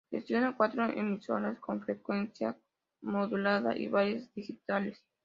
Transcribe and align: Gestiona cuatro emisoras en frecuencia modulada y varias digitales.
Gestiona 0.09 0.57
cuatro 0.57 0.83
emisoras 0.89 1.59
en 1.69 1.81
frecuencia 1.83 2.57
modulada 3.01 3.77
y 3.77 3.87
varias 3.87 4.33
digitales. 4.33 4.99